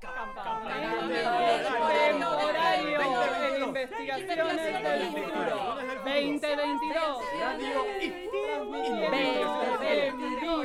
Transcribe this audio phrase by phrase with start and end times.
[0.00, 1.18] Campamento
[1.88, 3.00] temporario
[3.46, 7.24] en investigaciones del futuro 2022.
[7.40, 7.84] Radio
[8.46, 10.64] Transmitiendo en vivo.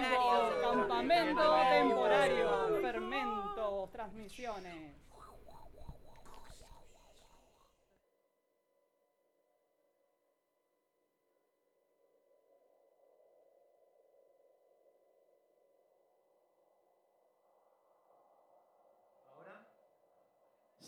[0.62, 2.48] Campamento temporario.
[2.82, 3.90] Fermento.
[3.92, 5.11] Transmisiones.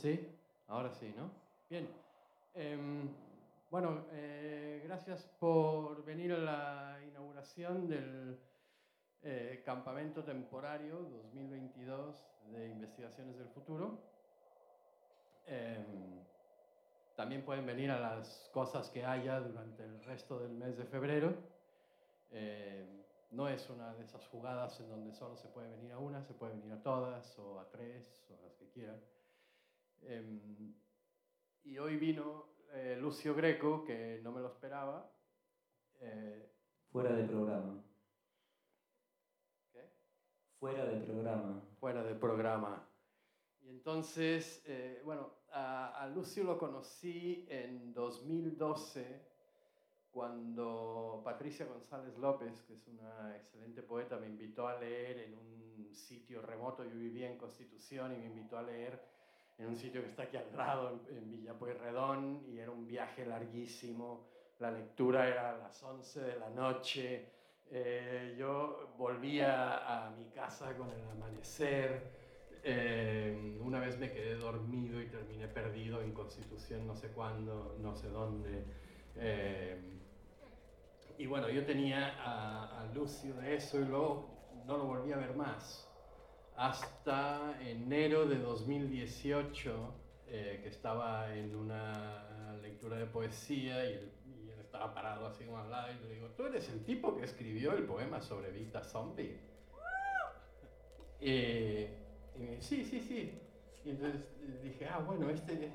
[0.04, 0.20] Sí,
[0.68, 1.32] ahora sí, ¿no?
[1.70, 1.88] Bien.
[2.56, 3.08] Em,
[3.72, 8.38] bueno, eh, gracias por venir a la inauguración del
[9.22, 12.22] eh, Campamento Temporario 2022
[12.52, 13.98] de Investigaciones del Futuro.
[15.48, 16.20] Em,
[17.16, 21.34] también pueden venir a las cosas que haya durante el resto del mes de febrero.
[22.30, 26.22] Em, no es una de esas jugadas en donde solo se puede venir a una,
[26.26, 29.00] se puede venir a todas o a tres o a las que quieran.
[30.08, 30.74] Em,
[31.64, 35.10] y hoy vino eh, Lucio Greco, que no me lo esperaba.
[36.00, 36.52] Eh,
[36.92, 37.84] Fuera de programa.
[39.72, 39.90] ¿Qué?
[40.60, 41.64] Fuera de programa.
[41.80, 42.88] Fuera de programa.
[43.62, 49.34] Y entonces, eh, bueno, a, a Lucio lo conocí en 2012,
[50.12, 55.90] cuando Patricia González López, que es una excelente poeta, me invitó a leer en un
[55.96, 56.84] sitio remoto.
[56.84, 59.13] Yo vivía en Constitución y me invitó a leer
[59.58, 63.26] en un sitio que está aquí al lado, en Villa Pueyrredón, y era un viaje
[63.26, 64.28] larguísimo.
[64.60, 67.30] La lectura era a las 11 de la noche.
[67.70, 72.24] Eh, yo volvía a mi casa con el amanecer.
[72.64, 77.96] Eh, una vez me quedé dormido y terminé perdido en Constitución, no sé cuándo, no
[77.96, 78.64] sé dónde.
[79.16, 80.00] Eh,
[81.18, 84.30] y bueno, yo tenía a, a Lucio de eso y luego
[84.66, 85.93] no lo volví a ver más
[86.56, 89.94] hasta enero de 2018,
[90.28, 95.46] eh, que estaba en una lectura de poesía y él, y él, estaba parado así
[95.46, 98.52] como al lado y le digo, ¿tú eres el tipo que escribió el poema sobre
[98.52, 99.38] Vita Zombie?
[101.20, 101.90] Eh,
[102.36, 103.40] y me dice, sí, sí, sí.
[103.86, 104.28] Y entonces
[104.62, 105.72] dije, ah, bueno, este,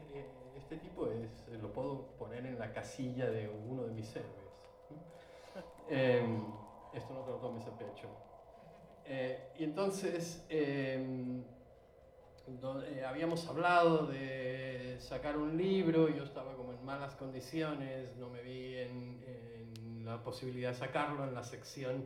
[0.57, 4.33] este tipo es, lo puedo poner en la casilla de uno de mis héroes.
[5.91, 6.23] Eh,
[6.93, 8.09] esto no te lo tomes a pecho.
[9.11, 11.03] Eh, y entonces eh,
[12.47, 18.29] do, eh, habíamos hablado de sacar un libro, yo estaba como en malas condiciones, no
[18.29, 22.05] me vi en, en, la posibilidad de sacarlo en la sección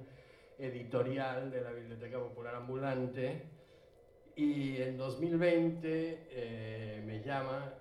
[0.59, 3.49] editorial de la Biblioteca Popular Ambulante.
[4.35, 7.75] Y en 2020 me llama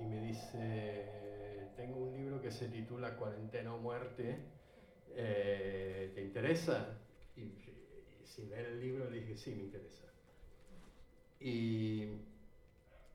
[0.00, 4.38] y me dice, tengo un libro que se titula Cuarentena o Muerte,
[5.14, 7.01] ¿te interesa?
[8.52, 10.04] Leer el libro le dije, sí, me interesa.
[11.40, 12.04] Y,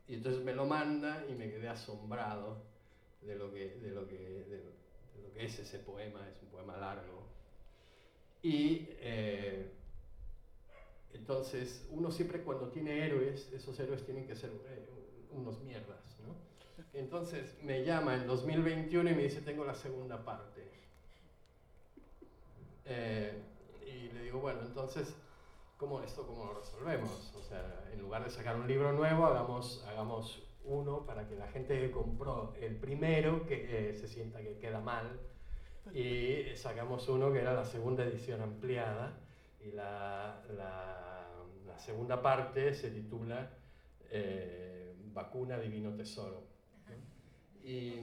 [0.08, 2.58] y, entonces me lo manda y me quedé asombrado
[3.22, 4.72] de lo que, de lo que, de lo,
[5.16, 7.24] de lo que es ese poema, es un poema largo.
[8.42, 9.72] Y eh,
[11.14, 14.90] entonces uno siempre cuando tiene héroes, esos héroes tienen que ser eh,
[15.32, 16.36] unos mierdas, ¿no?
[16.94, 20.64] Entonces me llama en 2021 y me dice, tengo la segunda parte.
[22.86, 23.34] Eh,
[23.86, 25.14] y le digo, bueno, entonces,
[25.78, 27.34] ¿cómo esto cómo lo resolvemos?
[27.36, 31.48] O sea, en lugar de sacar un libro nuevo, hagamos, hagamos uno para que la
[31.48, 35.20] gente que compró el primero que eh, se sienta que queda mal
[35.94, 39.18] y sacamos uno que era la segunda edición ampliada
[39.62, 41.28] y la, la,
[41.66, 43.50] la segunda parte se titula
[44.10, 46.44] eh, Vacuna Divino Tesoro.
[47.64, 47.96] Y,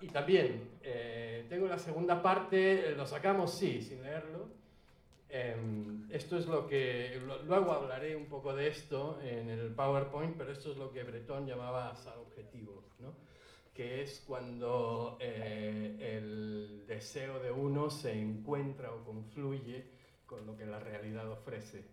[0.00, 4.48] y, también eh, tengo la segunda parte, lo sacamos sí, sin leerlo,
[5.30, 5.56] eh,
[6.10, 10.72] esto es lo que, luego hablaré un poco de esto en el PowerPoint, pero esto
[10.72, 13.14] es lo que Breton llamaba azar objetivo, ¿no?
[13.80, 19.86] que es cuando eh, el deseo de uno se encuentra o confluye
[20.26, 21.84] con lo que la realidad ofrece.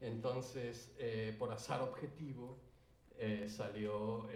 [0.00, 2.58] Entonces, eh, por azar objetivo,
[3.16, 4.28] eh, salió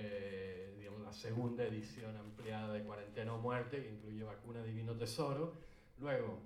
[0.79, 5.53] digamos, la segunda edición ampliada de Cuarentena o Muerte, que incluye Vacuna Divino Tesoro.
[5.99, 6.39] Luego,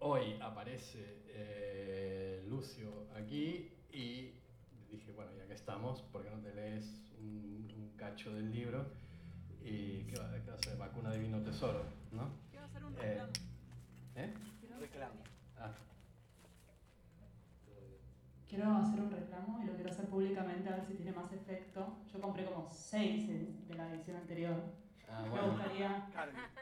[0.00, 4.32] hoy aparece eh, Lucio aquí y
[4.90, 8.86] dije, bueno, ya que estamos, ¿por qué no te lees un, un cacho del libro?
[9.62, 10.76] ¿Y qué va, qué va a ser?
[10.76, 12.28] Vacuna Divino Tesoro, ¿no?
[12.52, 13.32] ¿Qué va a ser un reclamo?
[14.16, 14.34] ¿Eh?
[14.80, 15.20] Reclamo.
[15.58, 15.70] Ah.
[18.48, 21.96] Quiero hacer un reclamo y lo quiero hacer públicamente a ver si tiene más efecto.
[22.12, 24.54] Yo compré como seis de la edición anterior.
[25.08, 25.48] Ah, Me bueno.
[25.52, 26.06] gustaría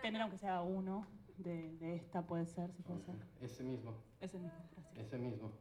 [0.01, 1.07] tener aunque sea uno
[1.43, 3.15] de, de esta, puede ser, si puede ser.
[3.41, 5.07] Ese mismo, Ese mismo, gracias.
[5.07, 5.53] ese mismo.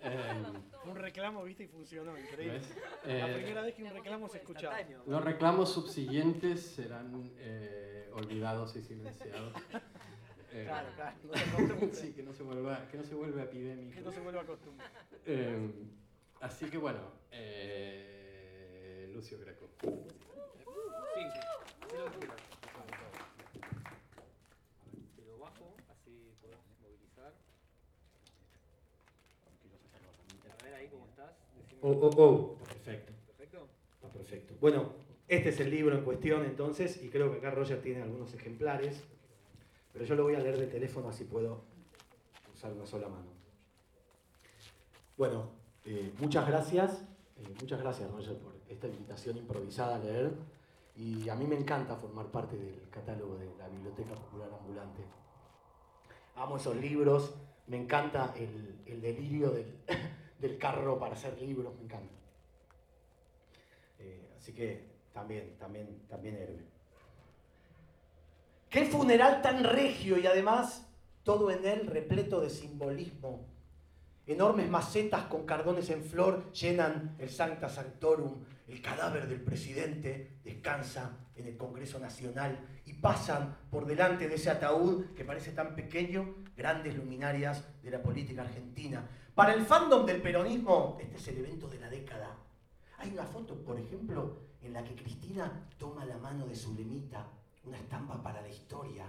[0.00, 0.44] Em,
[0.90, 2.58] Un reclamo, viste, y funcionó, increíble.
[2.60, 2.76] ¿ves?
[3.04, 4.76] La Eh, primera vez que un reclamo se escuchaba.
[5.06, 9.52] los reclamos subsiguientes serán eh, olvidados y silenciados.
[10.50, 11.34] Eh, Claro, claro, no
[11.92, 13.94] sí, que no se vuelva, que no se vuelva epidémico.
[13.96, 14.86] Que no se vuelva costumbre.
[15.26, 15.70] Eh,
[16.40, 19.68] así que bueno, eh, Lucio Greco.
[21.88, 21.96] Sí, sí.
[21.96, 22.40] Hacelo lo que quieras.
[25.16, 27.32] Te lo bajo, así podés movilizar.
[30.60, 31.32] A ver ahí cómo estás.
[31.56, 31.80] Decime.
[31.82, 32.58] Oh, oh, oh.
[32.64, 33.68] Perfecto, ¿Perfecto?
[33.94, 34.54] está perfecto.
[34.60, 34.92] Bueno,
[35.28, 39.02] este es el libro en cuestión entonces, y creo que acá Roger tiene algunos ejemplares,
[39.92, 41.62] pero yo lo voy a leer de teléfono así puedo
[42.54, 43.28] usar una sola mano.
[45.16, 45.50] Bueno,
[45.84, 47.02] eh, muchas gracias,
[47.36, 50.32] eh, muchas gracias Roger por esta invitación improvisada a leer,
[50.98, 55.04] y a mí me encanta formar parte del catálogo de la Biblioteca Popular Ambulante.
[56.34, 57.36] Amo esos libros,
[57.68, 59.78] me encanta el, el delirio del,
[60.40, 62.12] del carro para hacer libros, me encanta.
[64.00, 66.64] Eh, así que también, también, también Herbe.
[68.68, 70.84] Qué funeral tan regio y además
[71.22, 73.46] todo en él repleto de simbolismo.
[74.28, 78.44] Enormes macetas con cardones en flor llenan el Sancta Sanctorum.
[78.66, 84.50] El cadáver del presidente descansa en el Congreso Nacional y pasan por delante de ese
[84.50, 89.08] ataúd que parece tan pequeño grandes luminarias de la política argentina.
[89.34, 92.36] Para el fandom del peronismo, este es el evento de la década.
[92.98, 97.26] Hay una foto, por ejemplo, en la que Cristina toma la mano de su lemita,
[97.64, 99.06] una estampa para la historia.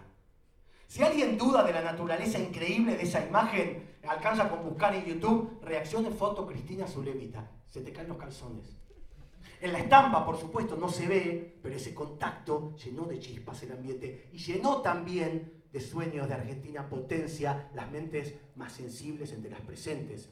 [0.89, 5.59] Si alguien duda de la naturaleza increíble de esa imagen, alcanza con buscar en YouTube
[5.61, 7.47] reacciones foto Cristina Zulemita.
[7.67, 8.75] Se te caen los calzones.
[9.61, 13.73] En la estampa, por supuesto, no se ve, pero ese contacto llenó de chispas el
[13.73, 19.61] ambiente y llenó también de sueños de Argentina potencia las mentes más sensibles entre las
[19.61, 20.31] presentes.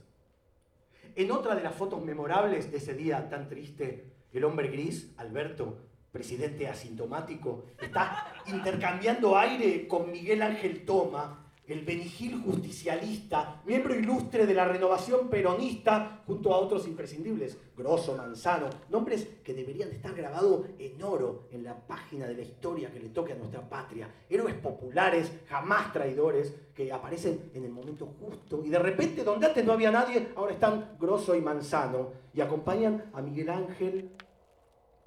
[1.15, 5.77] En otra de las fotos memorables de ese día tan triste, el hombre gris, Alberto,
[6.17, 14.53] presidente asintomático, está intercambiando aire con Miguel Ángel Toma, el Benigil justicialista, miembro ilustre de
[14.55, 21.03] la renovación peronista, junto a otros imprescindibles, Grosso, Manzano, nombres que deberían estar grabados en
[21.03, 25.31] oro en la página de la historia que le toque a nuestra patria, héroes populares,
[25.47, 28.63] jamás traidores, que aparecen en el momento justo.
[28.65, 33.11] Y de repente donde antes no había nadie, ahora están Grosso y Manzano y acompañan
[33.13, 34.09] a Miguel Ángel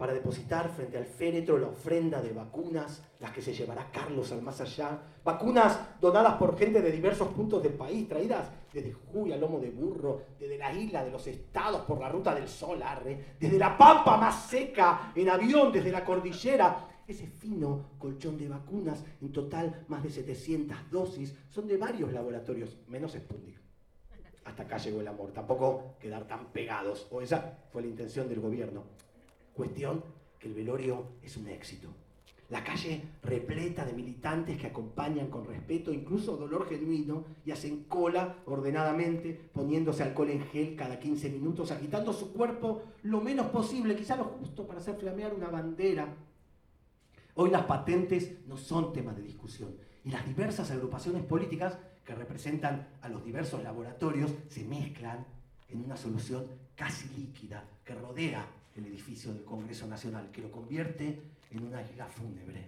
[0.00, 4.40] para depositar frente al féretro la ofrenda de vacunas, las que se llevará Carlos al
[4.40, 4.98] más allá.
[5.22, 9.68] Vacunas donadas por gente de diversos puntos del país, traídas desde Jujuy a lomo de
[9.68, 13.76] burro, desde la isla de los estados por la ruta del sol, arre, desde la
[13.76, 16.88] pampa más seca, en avión, desde la cordillera.
[17.06, 22.78] Ese fino colchón de vacunas, en total más de 700 dosis, son de varios laboratorios,
[22.88, 23.60] menos Sputnik.
[24.46, 28.40] Hasta acá llegó el amor, tampoco quedar tan pegados, o esa fue la intención del
[28.40, 28.84] gobierno.
[29.60, 30.02] Cuestión
[30.38, 31.88] que el velorio es un éxito.
[32.48, 38.36] La calle repleta de militantes que acompañan con respeto, incluso dolor genuino, y hacen cola
[38.46, 44.16] ordenadamente, poniéndose alcohol en gel cada 15 minutos, agitando su cuerpo lo menos posible, quizá
[44.16, 46.08] lo justo para hacer flamear una bandera.
[47.34, 52.88] Hoy las patentes no son tema de discusión y las diversas agrupaciones políticas que representan
[53.02, 55.26] a los diversos laboratorios se mezclan
[55.68, 61.20] en una solución casi líquida que rodea el edificio del Congreso Nacional, que lo convierte
[61.50, 62.66] en una isla fúnebre.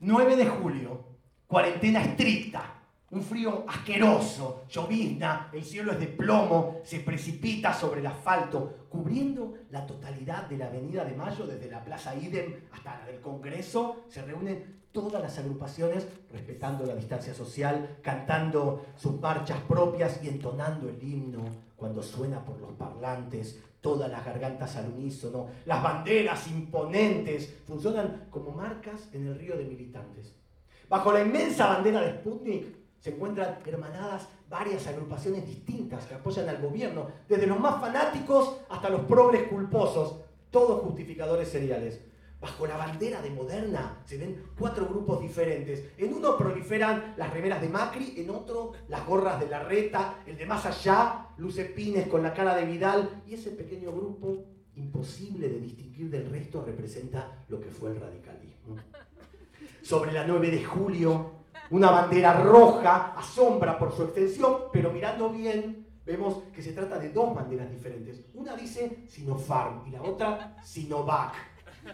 [0.00, 1.04] 9 de julio,
[1.46, 2.74] cuarentena estricta,
[3.10, 9.54] un frío asqueroso, llovizna, el cielo es de plomo, se precipita sobre el asfalto, cubriendo
[9.70, 14.04] la totalidad de la Avenida de Mayo, desde la Plaza Idem hasta la del Congreso,
[14.08, 20.88] se reúnen todas las agrupaciones respetando la distancia social, cantando sus marchas propias y entonando
[20.88, 21.44] el himno
[21.76, 28.50] cuando suena por los parlantes, todas las gargantas al unísono, las banderas imponentes funcionan como
[28.50, 30.34] marcas en el río de militantes.
[30.88, 36.60] Bajo la inmensa bandera de Sputnik se encuentran hermanadas varias agrupaciones distintas que apoyan al
[36.60, 40.20] gobierno, desde los más fanáticos hasta los progres culposos,
[40.50, 42.00] todos justificadores seriales.
[42.40, 45.90] Bajo la bandera de Moderna se ven cuatro grupos diferentes.
[45.98, 50.36] En uno proliferan las remeras de Macri, en otro las gorras de la reta, el
[50.36, 54.44] de más allá luce pines con la cara de Vidal y ese pequeño grupo,
[54.76, 58.76] imposible de distinguir del resto, representa lo que fue el radicalismo.
[59.82, 61.32] Sobre la 9 de julio,
[61.70, 67.10] una bandera roja asombra por su extensión, pero mirando bien vemos que se trata de
[67.10, 68.24] dos banderas diferentes.
[68.34, 71.34] Una dice Sinopharm y la otra Sinovac.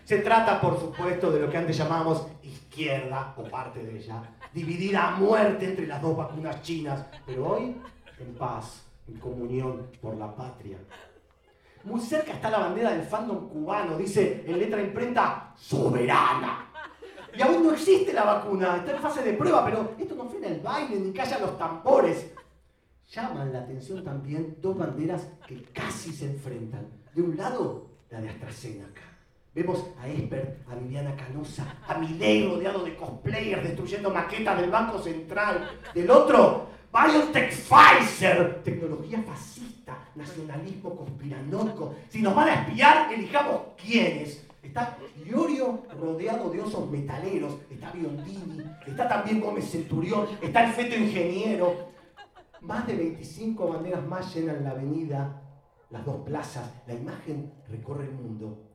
[0.04, 4.22] Se trata, por supuesto, de lo que antes llamábamos izquierda, o parte de ella,
[4.52, 7.06] dividida a muerte entre las dos vacunas chinas.
[7.24, 7.76] Pero hoy
[8.18, 10.78] en paz, en comunión por la patria.
[11.84, 16.70] Muy cerca está la bandera del fandom cubano, dice en letra imprenta, soberana.
[17.36, 20.46] Y aún no existe la vacuna, está en fase de prueba, pero esto no frena
[20.48, 22.32] el baile ni calla los tambores.
[23.10, 26.86] Llaman la atención también dos banderas que casi se enfrentan.
[27.12, 29.02] De un lado, la de AstraZeneca.
[29.54, 34.98] Vemos a Esper, a Viviana Canosa, a Milei rodeado de cosplayers destruyendo maquetas del Banco
[34.98, 35.70] Central.
[35.94, 41.94] Del otro, BioNTech Pfizer, tecnología fascista, nacionalismo conspiranoico.
[42.08, 44.44] Si nos van a espiar, elijamos quiénes.
[44.60, 50.96] Está Iorio rodeado de osos metaleros, está Biondini, está también Gómez Centurión, está el feto
[50.96, 51.90] ingeniero.
[52.60, 55.42] Más de 25 banderas más llenan la avenida,
[55.90, 58.73] las dos plazas, la imagen recorre el mundo.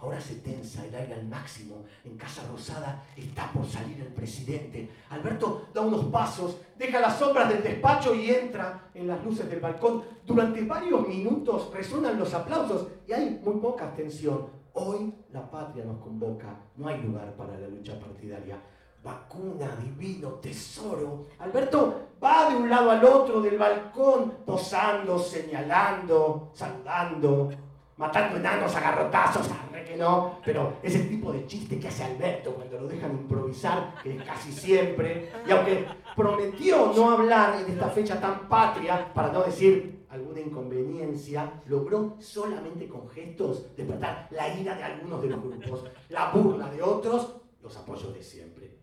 [0.00, 1.84] Ahora se tensa el aire al máximo.
[2.04, 4.88] En Casa Rosada está por salir el presidente.
[5.10, 9.60] Alberto da unos pasos, deja las sombras del despacho y entra en las luces del
[9.60, 10.04] balcón.
[10.24, 14.46] Durante varios minutos resuenan los aplausos y hay muy poca atención.
[14.74, 16.60] Hoy la patria nos convoca.
[16.76, 18.56] No hay lugar para la lucha partidaria.
[19.02, 21.26] Vacuna, divino, tesoro.
[21.40, 27.50] Alberto va de un lado al otro del balcón, posando, señalando, saludando
[27.98, 29.48] matando enanos a garrotazos,
[29.86, 33.94] que no, pero es el tipo de chiste que hace Alberto cuando lo dejan improvisar,
[34.02, 39.32] que es casi siempre, y aunque prometió no hablar en esta fecha tan patria, para
[39.32, 45.42] no decir alguna inconveniencia, logró solamente con gestos despertar la ira de algunos de los
[45.42, 48.78] grupos, la burla de otros, los apoyos de siempre.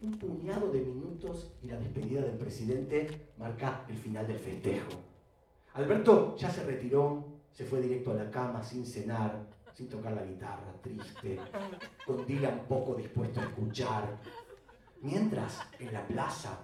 [0.00, 4.92] Un puñado de minutos y la despedida del presidente marca el final del festejo.
[5.74, 9.36] Alberto ya se retiró, se fue directo a la cama sin cenar,
[9.74, 11.40] sin tocar la guitarra, triste,
[12.06, 14.16] con Dylan poco dispuesto a escuchar.
[15.02, 16.56] Mientras en la plaza,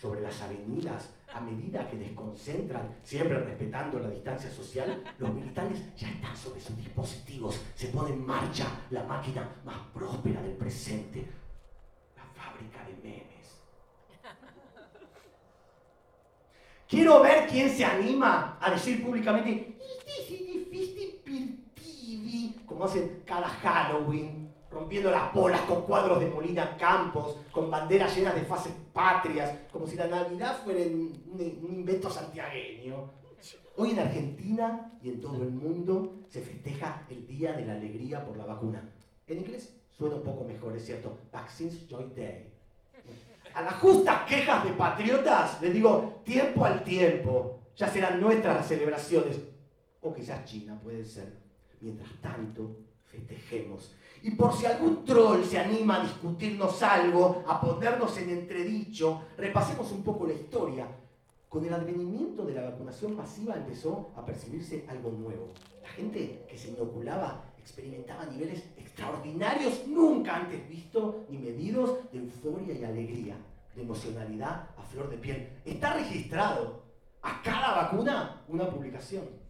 [0.00, 6.10] sobre las avenidas, a medida que desconcentran, siempre respetando la distancia social, los militantes ya
[6.10, 11.26] están sobre sus dispositivos, se pone en marcha la máquina más próspera del presente,
[12.16, 13.62] la fábrica de memes.
[16.88, 19.75] Quiero ver quién se anima a decir públicamente,
[22.66, 28.34] como hacen cada Halloween, rompiendo las bolas con cuadros de Molina Campos, con banderas llenas
[28.34, 33.10] de fases patrias, como si la Navidad fuera un, un invento santiagueño.
[33.78, 38.24] Hoy en Argentina y en todo el mundo se festeja el Día de la Alegría
[38.24, 38.82] por la vacuna.
[39.26, 41.18] En inglés suena un poco mejor, es cierto.
[41.32, 42.52] Vaccines Joy Day.
[43.54, 47.60] A las justas quejas de patriotas les digo, tiempo al tiempo.
[47.74, 49.38] Ya serán nuestras las celebraciones.
[50.06, 51.34] O quizás China, puede ser.
[51.80, 52.76] Mientras tanto,
[53.10, 53.92] festejemos.
[54.22, 59.90] Y por si algún troll se anima a discutirnos algo, a ponernos en entredicho, repasemos
[59.90, 60.86] un poco la historia.
[61.48, 65.52] Con el advenimiento de la vacunación masiva empezó a percibirse algo nuevo.
[65.82, 72.74] La gente que se inoculaba experimentaba niveles extraordinarios, nunca antes vistos ni medidos, de euforia
[72.74, 73.36] y alegría,
[73.74, 75.48] de emocionalidad a flor de piel.
[75.64, 76.84] Está registrado
[77.22, 79.45] a cada vacuna una publicación.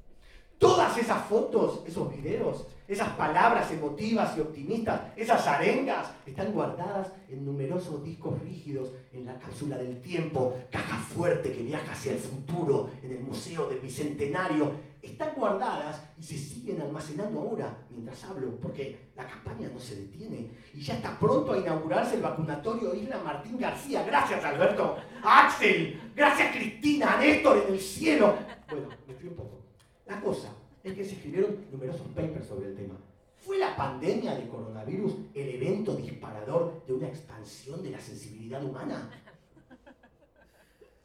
[0.59, 7.45] Todas esas fotos, esos videos, esas palabras emotivas y optimistas, esas arengas, están guardadas en
[7.45, 12.89] numerosos discos rígidos en la cápsula del tiempo, caja fuerte que viaja hacia el futuro
[13.03, 14.71] en el Museo del Bicentenario.
[15.03, 20.51] Están guardadas y se siguen almacenando ahora mientras hablo, porque la campaña no se detiene
[20.73, 24.05] y ya está pronto a inaugurarse el vacunatorio Isla Martín García.
[24.05, 28.35] Gracias Alberto, Axel, gracias Cristina, a Néstor en el cielo.
[28.71, 29.66] Bueno, me fui un poco.
[30.07, 30.53] La cosa
[30.85, 32.95] es que se escribieron numerosos papers sobre el tema.
[33.37, 39.11] ¿Fue la pandemia de coronavirus el evento disparador de una expansión de la sensibilidad humana?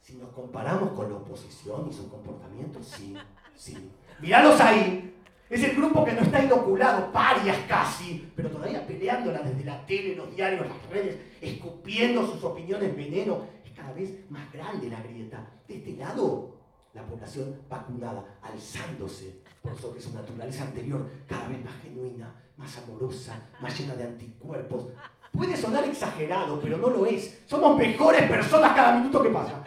[0.00, 3.14] Si nos comparamos con la oposición y su comportamiento, sí,
[3.54, 3.90] sí.
[4.20, 5.14] Míralos ahí.
[5.48, 10.16] Es el grupo que no está inoculado, parias casi, pero todavía peleándola desde la tele,
[10.16, 13.46] los diarios, las redes, escupiendo sus opiniones veneno.
[13.64, 15.46] Es cada vez más grande la grieta.
[15.68, 16.61] De este lado,
[16.94, 23.40] la población vacunada, alzándose por sobre su naturaleza anterior, cada vez más genuina, más amorosa,
[23.60, 24.88] más llena de anticuerpos.
[25.32, 27.42] Puede sonar exagerado, pero no lo es.
[27.46, 29.64] Somos mejores personas cada minuto que pasa.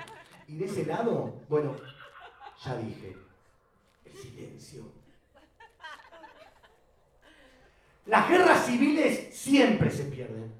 [0.47, 1.75] Y de ese lado, bueno,
[2.63, 3.17] ya dije,
[4.05, 4.83] el silencio.
[8.05, 10.53] Las guerras civiles siempre se pierden.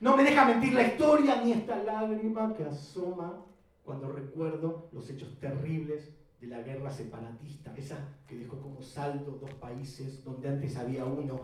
[0.00, 3.44] No me deja mentir la historia ni esta lágrima que asoma
[3.84, 7.96] cuando recuerdo los hechos terribles de la guerra separatista, esa
[8.26, 11.40] que dejó como saldo dos países donde antes había uno,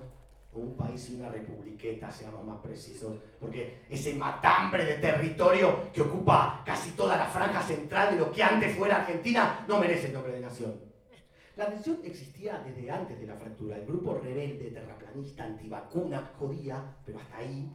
[0.52, 6.00] o un país y una republiqueta, seamos más precisos, porque ese matambre de territorio que
[6.00, 10.14] ocupa casi toda la franja central de lo que antes fuera Argentina no merece el
[10.14, 10.88] nombre de nación.
[11.56, 13.76] La tensión existía desde antes de la fractura.
[13.76, 17.68] El grupo rebelde, terraplanista, antivacuna, jodía, pero hasta ahí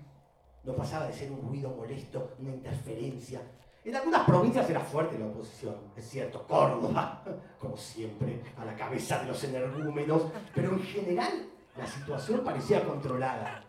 [0.63, 3.41] no pasaba de ser un ruido molesto, una interferencia.
[3.85, 7.21] En algunas provincias era fuerte la oposición, es cierto, Córdoba,
[7.59, 10.23] como siempre, a la cabeza de los energúmenos,
[10.55, 13.63] pero en general la situación parecía controlada.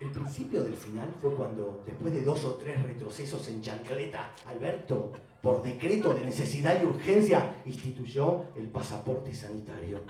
[0.00, 5.12] El principio del final fue cuando, después de dos o tres retrocesos en chancleta, Alberto,
[5.40, 10.00] por decreto de necesidad y urgencia, instituyó el pasaporte sanitario.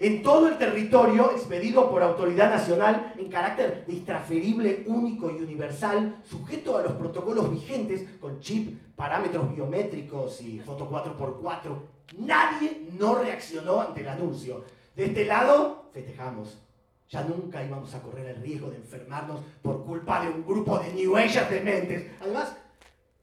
[0.00, 6.20] En todo el territorio, expedido por autoridad nacional en carácter de intransferible, único y universal,
[6.24, 11.78] sujeto a los protocolos vigentes, con chip, parámetros biométricos y foto 4x4,
[12.18, 14.64] nadie no reaccionó ante el anuncio.
[14.96, 16.58] De este lado, festejamos.
[17.08, 20.92] Ya nunca íbamos a correr el riesgo de enfermarnos por culpa de un grupo de
[20.92, 22.10] New Agers dementes.
[22.20, 22.56] Además,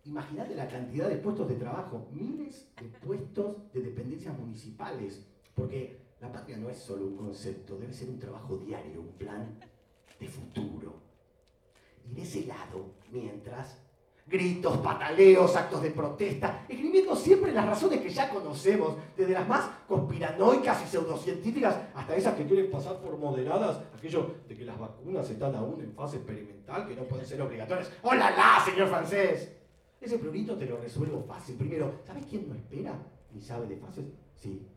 [0.05, 5.25] imagínate la cantidad de puestos de trabajo, miles de puestos de dependencias municipales,
[5.55, 9.59] porque la patria no es solo un concepto, debe ser un trabajo diario, un plan
[10.19, 10.93] de futuro.
[12.07, 13.79] Y de ese lado, mientras,
[14.27, 19.67] gritos, pataleos, actos de protesta, escribiendo siempre las razones que ya conocemos, desde las más
[19.87, 25.27] conspiranoicas y pseudocientíficas hasta esas que quieren pasar por moderadas, aquello de que las vacunas
[25.27, 27.91] están aún en fase experimental, que no pueden ser obligatorias.
[28.03, 29.57] ¡Hola, la, señor francés!
[29.99, 31.55] Ese prurito te lo resuelvo fácil.
[31.55, 32.93] Primero, ¿sabes quién no espera
[33.33, 34.05] ni sabe de fases?
[34.35, 34.67] Sí.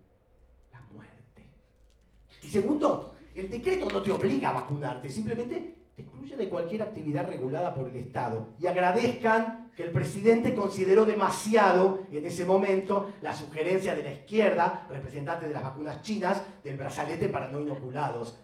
[2.44, 7.26] Y segundo, el decreto no te obliga a vacunarte, simplemente te excluye de cualquier actividad
[7.26, 8.48] regulada por el Estado.
[8.60, 14.86] Y agradezcan que el presidente consideró demasiado en ese momento la sugerencia de la izquierda,
[14.88, 18.38] representante de las vacunas chinas, del brazalete para no inoculados.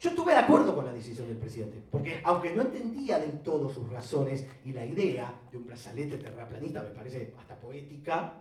[0.00, 3.68] Yo estuve de acuerdo con la decisión del presidente, porque aunque no entendía del todo
[3.68, 8.34] sus razones y la idea de un brazalete terraplanista me parece hasta poética,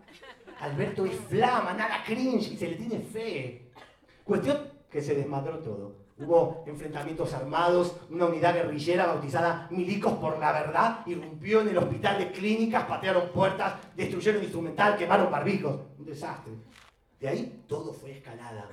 [0.59, 3.71] Alberto es flama, nada cringe y se le tiene fe.
[4.27, 4.57] Cuestión
[4.91, 5.95] que se desmadró todo.
[6.17, 12.17] Hubo enfrentamientos armados, una unidad guerrillera bautizada Milicos por la Verdad irrumpió en el hospital
[12.17, 15.79] de clínicas, patearon puertas, destruyeron instrumental, quemaron barbijos.
[15.97, 16.51] Un desastre.
[17.21, 18.67] De ahí todo fue escalada.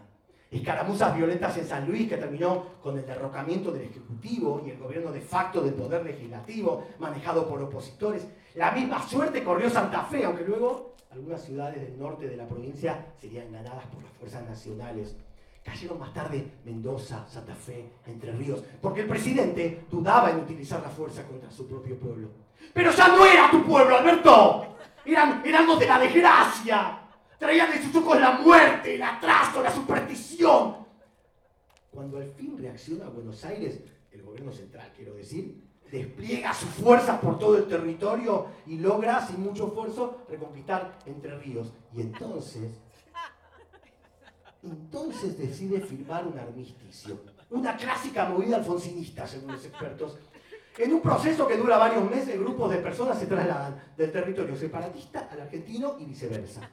[0.51, 5.13] Escaramuzas violentas en San Luis que terminó con el derrocamiento del Ejecutivo y el gobierno
[5.13, 8.27] de facto del Poder Legislativo, manejado por opositores.
[8.57, 13.07] La misma suerte corrió Santa Fe, aunque luego algunas ciudades del norte de la provincia
[13.21, 15.17] serían ganadas por las fuerzas nacionales.
[15.65, 20.91] Cayeron más tarde Mendoza, Santa Fe, Entre Ríos, porque el presidente dudaba en utilizar la
[20.91, 22.29] fuerza contra su propio pueblo.
[22.73, 24.77] Pero ya no era tu pueblo, Alberto.
[25.07, 27.01] Eran, eran los de la desgracia.
[27.39, 30.77] Traían de sus ojos la muerte, el atraso, la superstición.
[31.91, 33.81] Cuando al fin reacciona Buenos Aires,
[34.13, 39.43] el gobierno central, quiero decir, despliega sus fuerzas por todo el territorio y logra, sin
[39.43, 41.73] mucho esfuerzo, reconquistar Entre Ríos.
[41.95, 42.71] Y entonces
[44.65, 47.21] entonces decide firmar un armisticio.
[47.51, 50.19] Una clásica movida alfonsinista, según los expertos.
[50.79, 55.29] En un proceso que dura varios meses, grupos de personas se trasladan del territorio separatista
[55.31, 56.69] al argentino y viceversa.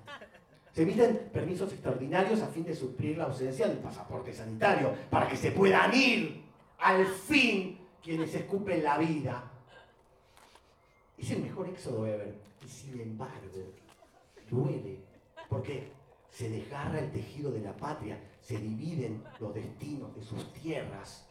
[0.73, 5.35] Se emiten permisos extraordinarios a fin de suplir la ausencia del pasaporte sanitario, para que
[5.35, 6.43] se puedan ir
[6.79, 9.43] al fin quienes escupen la vida.
[11.17, 12.33] Es el mejor éxodo ever.
[12.65, 13.35] Y sin embargo,
[14.49, 14.99] duele,
[15.49, 15.91] porque
[16.31, 21.27] se desgarra el tejido de la patria, se dividen los destinos de sus tierras.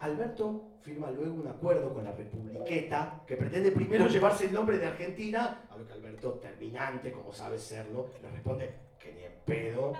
[0.00, 4.86] Alberto firma luego un acuerdo con la Republiqueta que pretende primero llevarse el nombre de
[4.86, 9.92] Argentina, a lo que Alberto, terminante, como sabe serlo, le responde que ni en pedo,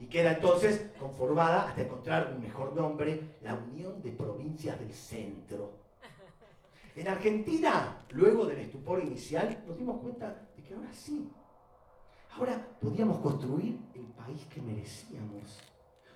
[0.00, 5.84] y queda entonces conformada hasta encontrar un mejor nombre, la Unión de Provincias del Centro.
[6.96, 11.30] En Argentina, luego del estupor inicial, nos dimos cuenta de que ahora sí,
[12.36, 15.60] Ahora podíamos construir el país que merecíamos.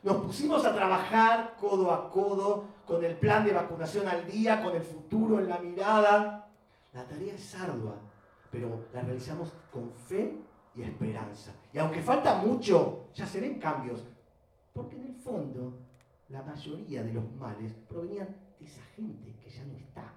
[0.02, 4.74] Nos pusimos a trabajar codo a codo con el plan de vacunación al día, con
[4.74, 6.50] el futuro en la mirada.
[6.92, 7.94] La tarea es ardua,
[8.50, 10.36] pero la realizamos con fe
[10.74, 11.52] y esperanza.
[11.72, 14.04] Y aunque falta mucho, ya se ven cambios,
[14.72, 15.78] porque en el fondo
[16.30, 20.12] la mayoría de los males provenían de esa gente que ya no está.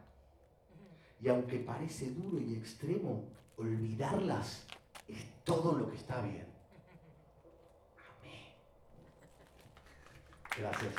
[1.21, 3.25] Y aunque parece duro y extremo,
[3.57, 4.65] olvidarlas
[5.07, 6.47] es todo lo que está bien.
[8.19, 8.53] Amén.
[10.57, 10.93] Gracias.